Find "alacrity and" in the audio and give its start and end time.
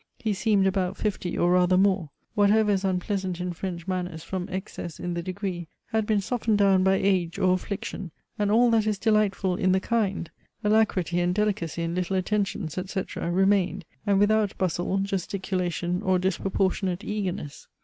10.63-11.35